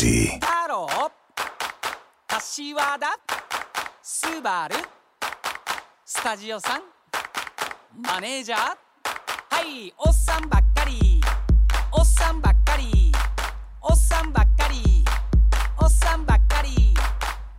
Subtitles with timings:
[0.00, 0.40] Audi.
[0.40, 1.10] ハロー
[2.26, 3.06] 柏田
[4.02, 4.76] スバル
[6.06, 6.82] スタジオさん
[8.00, 11.20] マネージャーはいおっさんばっかり
[11.92, 13.12] おっさんばっかり
[13.82, 15.04] おっさんばっかり
[15.78, 16.94] おっさんばっかり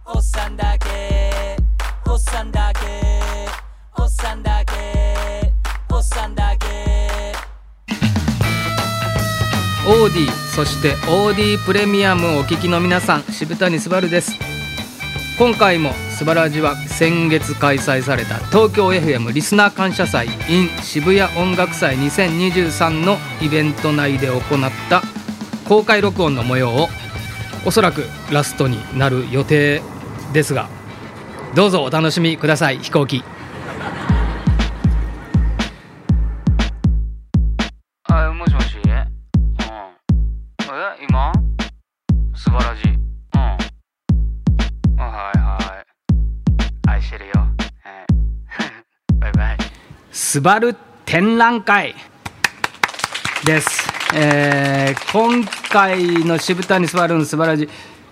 [0.08, 1.58] おっさんだけ
[2.08, 3.48] おっさんだけ
[4.00, 5.54] おっさんだけ
[5.94, 6.91] おっさんだけ
[9.92, 14.32] オーディそしてオーディプレミアムをお聞きの皆さん渋谷すばるです。
[15.38, 24.42] 今回もスバラジは先月開催された東京 FM リスナー感謝祭 in 渋谷音楽祭2023のイベント内で行っ
[24.90, 25.02] た
[25.68, 26.88] 公開録音の模様を
[27.66, 29.82] おそらくラストになる予定
[30.32, 30.70] ですが
[31.54, 32.78] どうぞお楽しみください。
[32.78, 33.26] 飛行機。
[50.32, 51.94] スバル展覧会
[53.46, 53.70] です、
[54.16, 57.70] えー今回の渋谷スバルの素晴らしい。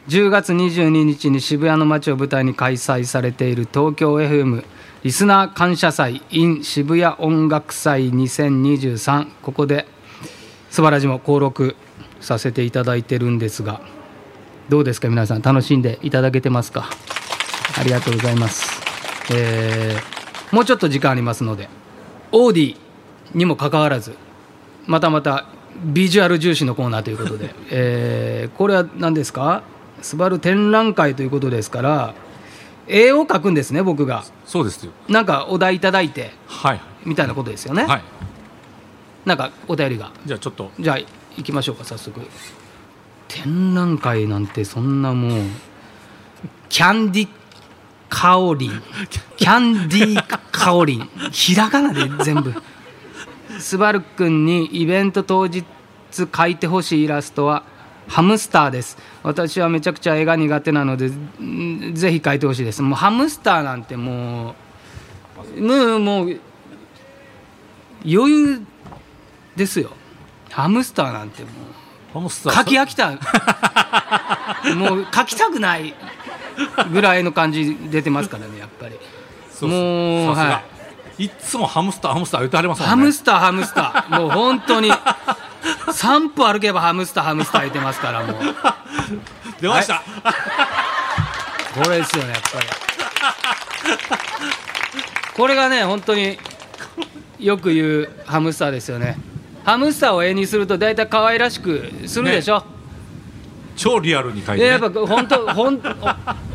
[0.10, 4.66] 10月22日に渋谷の街を舞台に開催されている東京 FM
[5.02, 9.88] リスナー感謝祭 in 渋谷音楽祭2023ここで
[10.70, 11.78] 素晴らしも登録
[12.20, 13.80] させていただいてるんですが
[14.68, 16.90] どうですか皆さん楽しんでいただけてますか？
[17.80, 18.82] ありがとうございます、
[19.34, 20.20] えー
[20.54, 21.79] もうちょっと時間ありますので。
[22.32, 22.76] オーディ
[23.34, 24.16] にもかかわらず
[24.88, 25.46] またまた
[25.84, 29.64] ビジュアル重視のコーナーということで、 えーこれは何ですか？
[30.02, 32.14] スバル展覧会ということですから
[32.88, 34.24] 絵を描くんですね僕が。
[34.46, 34.92] そうですよ。
[35.08, 36.82] なんかお題いただいてはい。
[37.06, 38.02] みたいなことですよね、はい。
[39.26, 40.12] なんかお便りが。
[40.26, 40.72] じゃあちょっと。
[40.80, 40.98] じゃあ
[41.38, 42.20] 行きましょうか早速。
[43.28, 45.42] 展覧会なんてそんなもう
[46.70, 47.28] キャンディ
[48.10, 48.68] カオリ。
[48.70, 48.82] ン
[49.38, 50.28] キャンディ
[50.60, 52.54] カオリンひらがなで全部。
[53.60, 55.66] スバルくんにイベント当日
[56.12, 57.64] 描いてほしいイラストは
[58.08, 58.98] ハムスターです。
[59.24, 62.82] 私はめちゃくちゃ絵が苦手なのでんぜひ描いてほしいです。
[62.82, 64.56] もうハムスターなんても
[65.56, 66.40] うもう
[68.06, 68.62] 余裕
[69.56, 69.92] ですよ。
[70.52, 71.44] ハムスターなんて
[72.14, 73.12] もう書き飽きた。
[74.76, 75.94] もう書きたくない
[76.92, 79.00] ぐらいの感じ出てますからねやっぱり
[79.60, 80.54] そうもうさすが。
[80.54, 80.64] は
[81.18, 81.26] い。
[81.26, 82.90] っつもハムスターハムスター言ってはりますもんね。
[82.92, 84.10] ハムスターハムスター。
[84.20, 88.36] もう本当に3歩歩けばハムスターハムスター言ってますからもう。
[89.60, 90.02] 出ました、
[91.84, 92.68] これですよねやっぱり。
[95.36, 96.40] これがね本当に
[97.40, 99.18] よく言うハムスターですよね。
[99.66, 102.64] ハムスターを絵にすると大体可愛らしくするでしょ、
[103.76, 106.49] 超リアルに書いて、ね、でやっぱ本当本お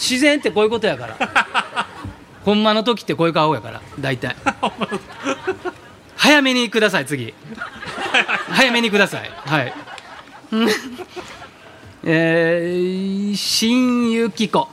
[0.00, 1.16] 自然ってこういうことやから。
[2.42, 4.34] ほんまの時ってこういう顔やから大体。
[6.16, 7.34] 早めにください次。
[8.50, 9.30] 早めにください。
[9.44, 9.74] はい。
[10.52, 10.68] うん
[12.02, 14.66] えー、新ゆき子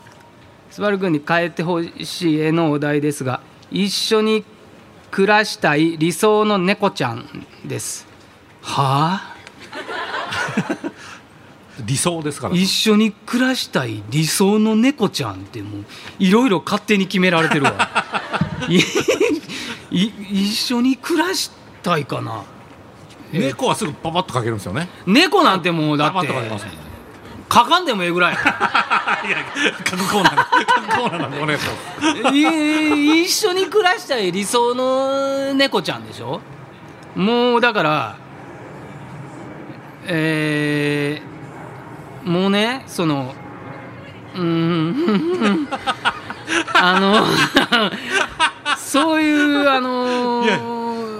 [0.71, 4.45] スバル君に変えてほしい絵のお題ですが一緒に
[5.11, 8.07] 暮らしたい理想の猫ちゃんです。
[8.61, 9.36] はあ？
[11.87, 12.55] 理想ですから。
[12.55, 15.85] 一緒に暮らしたい理想の猫ちゃんってもう
[16.19, 17.73] いろいろ勝手に決められてるわ。
[19.89, 21.49] 一緒に暮らし
[21.81, 22.43] たいかな。
[23.31, 24.89] 猫はすぐパパッと書けるんですよね。
[25.05, 26.71] 猫なんてもうだってッと書けますね。
[27.49, 28.33] 書かんでもええぐらい。
[28.35, 29.37] いや
[29.85, 36.41] 書くコーナー書くコーナーなんでお願いしますい一緒に暮らしたい理想の猫ちゃんでしょ。
[37.15, 38.17] もうだから
[40.09, 41.26] えー、
[42.23, 43.33] もうねその
[44.35, 45.67] うーん。
[46.73, 47.25] あの
[48.77, 50.57] そういうあのいや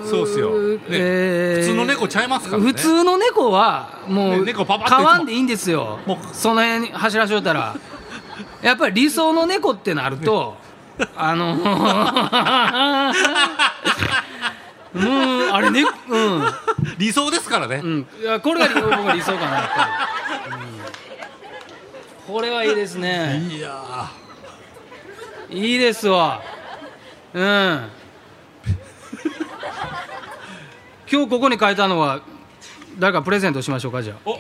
[0.09, 0.52] そうっすよ。
[0.52, 2.72] ねえー普通の猫ちゃいますからね。
[2.72, 5.99] 普通の猫はもうね猫パパッと飼わんでいいんですよ。
[6.05, 6.17] もう。
[6.34, 7.76] その辺に走らしとったら。
[8.61, 10.58] やっぱり理想の猫ってなると
[11.16, 11.64] あの も
[14.93, 16.43] うあれねうん。
[16.97, 19.70] 理想ですからね、うん、いやこれが僕が理想かなやっ
[22.28, 23.41] これはいいですね。
[23.50, 24.12] いや。
[25.50, 26.41] いいですわ。
[27.34, 27.90] うん。
[31.09, 32.20] 今日ここに書いたのは
[33.00, 34.18] 誰かプレゼントしましょうかじゃあ。
[34.26, 34.34] お。
[34.34, 34.38] は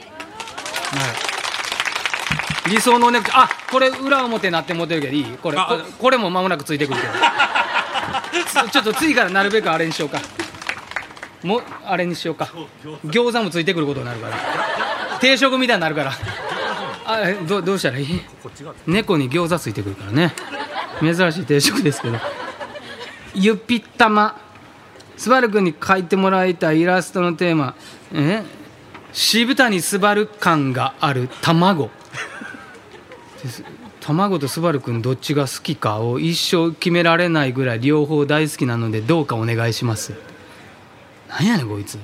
[2.67, 5.25] い、理想のねあこれ裏表なって持ってるけどいい？
[5.37, 5.65] これあ。
[5.65, 7.13] ここれも間もなくついてくるけど。
[8.67, 10.19] つちょっと次からなるべくあれにしようか。
[11.41, 12.49] もうあれにしようか。
[13.05, 14.35] 餃子もついてくることになるから。
[15.19, 16.11] 定食みたいになるから
[17.07, 18.19] あどどうしたらいい？
[18.43, 20.33] こっち側猫に餃子ついてくるからね。
[20.99, 22.17] 珍しい定食ですけど。
[23.33, 24.39] ゆぴったま。
[25.15, 27.75] スバル君に描いてもらいたいイラストのテーマ。
[28.13, 28.43] え？
[29.13, 31.89] 渋谷スバル感がある卵。
[33.41, 33.63] です。
[34.01, 40.13] 卵とスバル君どっちが好きかを一生決められないぐらい両方大好きなのでどうかお願いします。
[41.29, 41.99] なんやねんこいつ。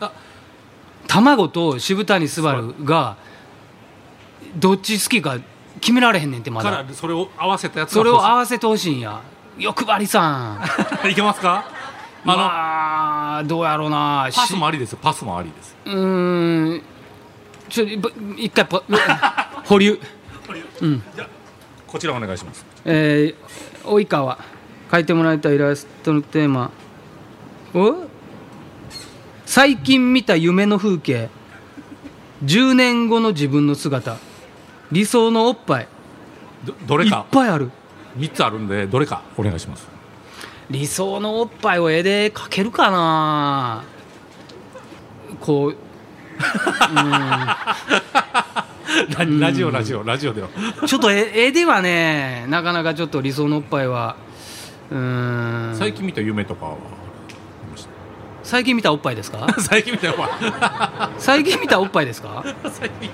[0.00, 0.12] あ
[1.06, 3.16] 卵と渋谷スバルが
[4.56, 5.38] どっち好きか
[5.80, 6.70] 決められへんねんってまだ。
[6.70, 9.20] からそれを合わせたやつがそれを合わせてほしいんや。
[9.58, 10.60] 欲張りさん。
[11.10, 11.64] いけますか？
[12.24, 14.28] あの、まあどうやろうな。
[14.34, 14.98] パスしもありですよ。
[15.02, 15.76] パスもありです。
[15.86, 16.82] うーん。
[17.68, 18.82] ちょぼ一回ぽ
[19.64, 19.98] 保留。
[21.86, 22.64] こちらお願いします。
[22.84, 24.38] えー、及川
[24.90, 26.70] 描いてもらいたいイラストのテーマ。
[27.74, 28.08] お？
[29.46, 31.28] 最近見た夢の風景。
[32.44, 34.16] 10年後の自分の姿
[34.92, 35.82] 理想のおっぱい。
[35.82, 35.88] いっ
[36.64, 37.26] どどれか？
[37.30, 37.70] ぱいある。
[38.18, 39.22] 3つあるんでどれか？
[39.36, 39.88] お願いします。
[40.70, 43.82] 理想のおっぱいを絵で描けるかな？
[45.40, 45.76] こう
[46.92, 47.58] ラ
[49.48, 50.48] ラジオラジオラジオでは。
[50.86, 54.16] ちょっと絵絵ではねなかなかちょっと理想のおっぱいは
[54.90, 55.74] うーん。
[55.76, 56.76] 最近見た夢とかは
[58.42, 59.38] 最近見たおっぱいですか？
[59.46, 62.44] た 最近見た夢は最近見たおっぱいですか？
[62.70, 63.10] 最近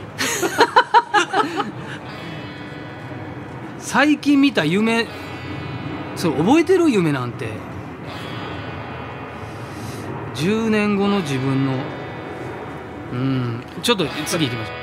[3.79, 5.07] 最近見た夢
[6.17, 7.49] そう覚えてる夢なんて。
[10.39, 11.75] 10年後の自分の。
[13.13, 13.65] うん。
[13.83, 14.79] ちょっと次行きましょう。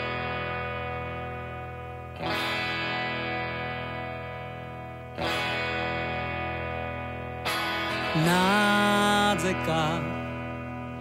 [8.25, 9.99] なぜか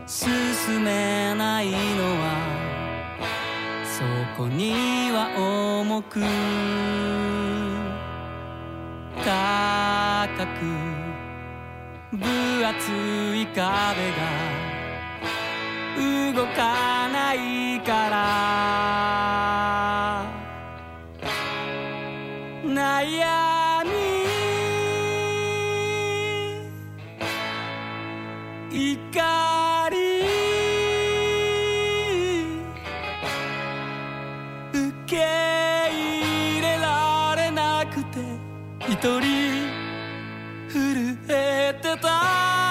[0.07, 1.77] 進めないの
[2.21, 2.34] は
[4.37, 6.19] こには重く
[9.25, 10.29] 高
[10.59, 10.65] く
[12.17, 12.91] 分厚
[13.37, 14.19] い壁が
[16.35, 18.04] 動かないから。
[37.95, 38.19] くて
[38.89, 39.21] 一人
[40.69, 42.64] 震えてた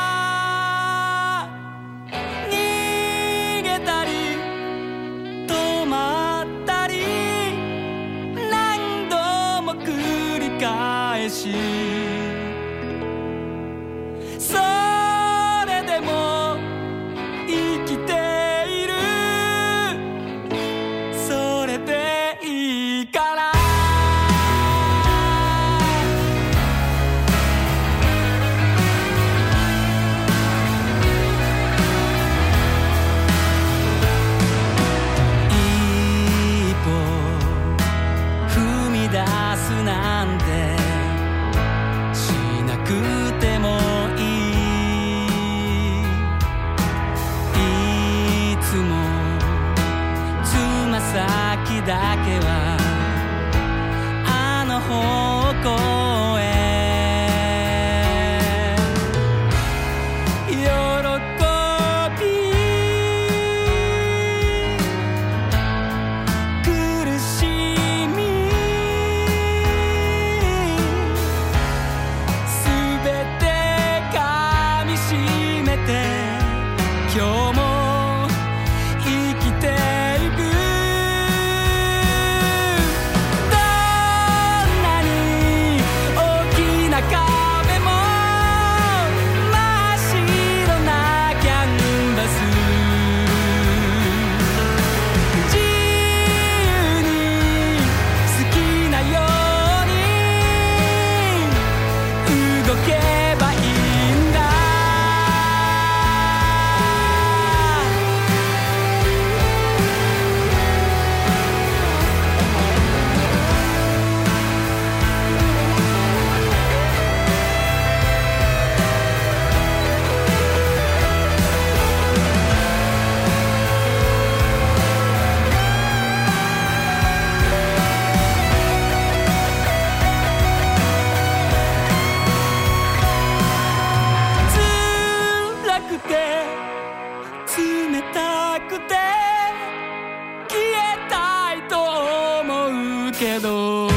[143.13, 143.92] quedo.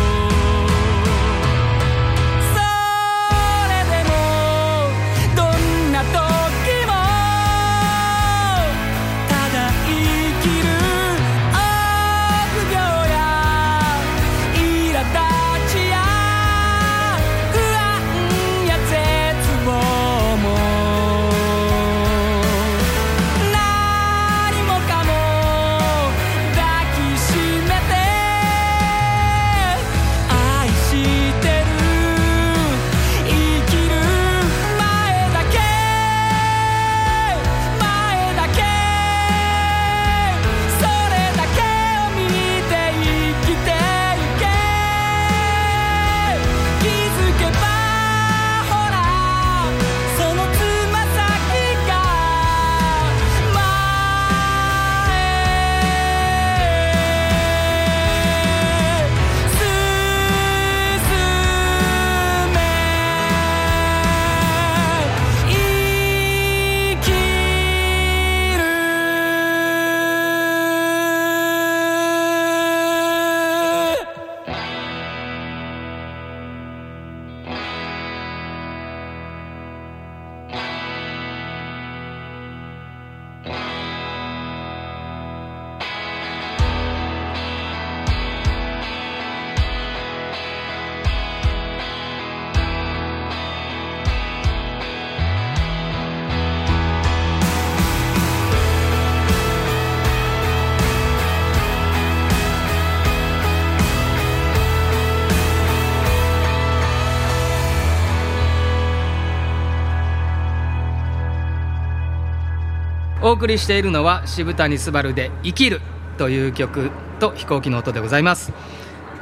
[113.37, 115.81] 送りしているのは渋谷すばるで「生きる」
[116.16, 116.90] という曲
[117.21, 118.52] と飛行機の音でございます、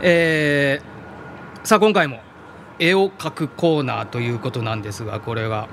[0.00, 0.94] えー
[1.66, 2.20] さあ今回も
[2.78, 5.68] 絵を描くコーナーということなんですがこれは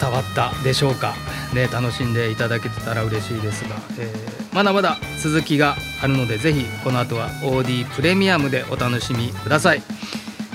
[0.00, 1.12] 伝わったでしょうか？
[1.54, 9.82] ね楽しんでいただけてたら嬉しいですが、えーまだまだ続きがあるのでぜひこの後は OD プレミアムでお楽しみください。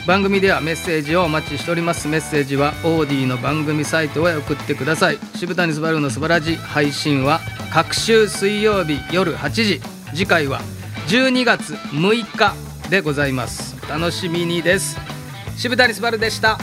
[0.06, 2.10] 番組ではメッセージをお待ちしております。
[2.10, 5.20] メッセージはオーディの番組サイトへ送ってください。
[5.36, 7.40] 渋谷すばるの素晴らしい配信は
[7.72, 9.82] 各週水曜日夜8時。
[10.14, 10.60] 次回は
[11.08, 12.54] 12月6日
[12.90, 13.78] でございます。
[13.90, 14.98] 楽しみにです。
[15.56, 16.58] 渋谷すばるでした。